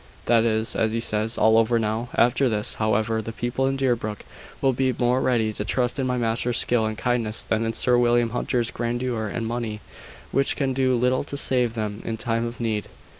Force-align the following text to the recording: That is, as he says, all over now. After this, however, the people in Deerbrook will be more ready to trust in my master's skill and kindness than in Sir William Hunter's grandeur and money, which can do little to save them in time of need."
That 0.25 0.45
is, 0.45 0.75
as 0.75 0.93
he 0.93 0.99
says, 0.99 1.37
all 1.37 1.59
over 1.59 1.77
now. 1.77 2.09
After 2.15 2.49
this, 2.49 2.73
however, 2.81 3.21
the 3.21 3.31
people 3.31 3.67
in 3.67 3.77
Deerbrook 3.77 4.25
will 4.59 4.73
be 4.73 4.95
more 4.97 5.21
ready 5.21 5.53
to 5.53 5.63
trust 5.63 5.99
in 5.99 6.07
my 6.07 6.17
master's 6.17 6.57
skill 6.57 6.87
and 6.87 6.97
kindness 6.97 7.43
than 7.43 7.63
in 7.63 7.73
Sir 7.73 7.99
William 7.99 8.31
Hunter's 8.31 8.71
grandeur 8.71 9.27
and 9.27 9.45
money, 9.45 9.79
which 10.31 10.55
can 10.55 10.73
do 10.73 10.95
little 10.95 11.23
to 11.25 11.37
save 11.37 11.75
them 11.75 12.01
in 12.03 12.17
time 12.17 12.47
of 12.47 12.59
need." 12.59 12.87